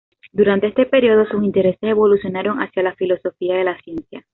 [0.33, 4.25] Durante este periodo, sus intereses evolucionaron hacia la filosofía de la ciencia.